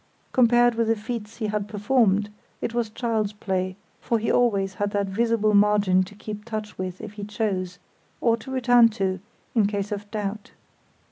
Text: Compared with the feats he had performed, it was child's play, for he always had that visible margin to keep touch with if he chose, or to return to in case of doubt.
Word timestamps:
Compared 0.31 0.73
with 0.73 0.87
the 0.87 0.95
feats 0.95 1.37
he 1.37 1.45
had 1.45 1.67
performed, 1.67 2.31
it 2.59 2.73
was 2.73 2.89
child's 2.89 3.33
play, 3.33 3.77
for 3.99 4.17
he 4.17 4.31
always 4.31 4.73
had 4.81 4.89
that 4.89 5.05
visible 5.05 5.53
margin 5.53 6.01
to 6.01 6.15
keep 6.15 6.43
touch 6.43 6.75
with 6.75 6.99
if 7.01 7.13
he 7.13 7.23
chose, 7.23 7.77
or 8.19 8.35
to 8.35 8.49
return 8.49 8.89
to 8.89 9.19
in 9.53 9.67
case 9.67 9.91
of 9.91 10.09
doubt. 10.09 10.53